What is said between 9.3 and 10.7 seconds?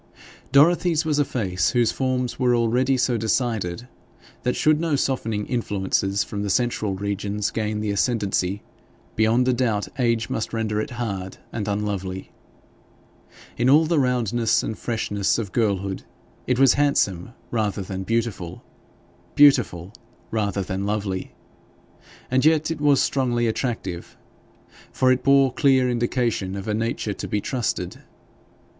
a doubt age must